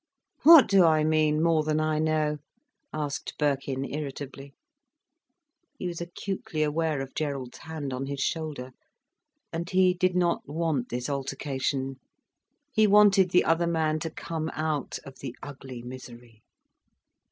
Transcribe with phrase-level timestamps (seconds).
[0.41, 2.39] "What do I mean, more than I know?"
[2.91, 4.55] asked Birkin irritably.
[5.77, 8.71] He was acutely aware of Gerald's hand on his shoulder.
[9.53, 11.97] And he did not want this altercation.
[12.73, 16.41] He wanted the other man to come out of the ugly misery.